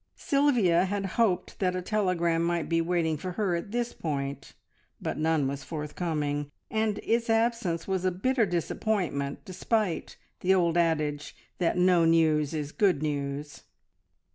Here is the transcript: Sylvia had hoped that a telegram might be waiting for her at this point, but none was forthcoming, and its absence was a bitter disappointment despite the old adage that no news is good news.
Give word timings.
Sylvia 0.15 0.85
had 0.85 1.05
hoped 1.05 1.59
that 1.59 1.75
a 1.75 1.81
telegram 1.83 2.41
might 2.41 2.67
be 2.67 2.81
waiting 2.81 3.17
for 3.17 3.33
her 3.33 3.55
at 3.55 3.69
this 3.69 3.93
point, 3.93 4.53
but 4.99 5.15
none 5.19 5.47
was 5.47 5.63
forthcoming, 5.63 6.49
and 6.71 6.99
its 7.03 7.29
absence 7.29 7.87
was 7.87 8.03
a 8.03 8.09
bitter 8.09 8.47
disappointment 8.47 9.45
despite 9.45 10.17
the 10.39 10.55
old 10.55 10.75
adage 10.75 11.35
that 11.59 11.77
no 11.77 12.03
news 12.03 12.51
is 12.51 12.71
good 12.71 13.03
news. 13.03 13.61